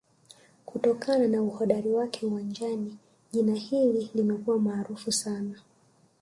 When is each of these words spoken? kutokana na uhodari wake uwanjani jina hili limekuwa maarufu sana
kutokana 0.65 1.27
na 1.27 1.41
uhodari 1.41 1.91
wake 1.91 2.25
uwanjani 2.25 2.97
jina 3.31 3.55
hili 3.55 4.09
limekuwa 4.13 4.59
maarufu 4.59 5.11
sana 5.11 5.59